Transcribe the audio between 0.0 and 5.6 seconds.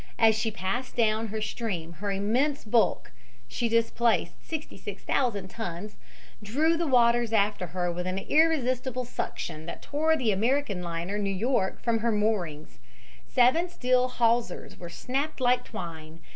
As she passed down stream her immense bulk she displaced 66,000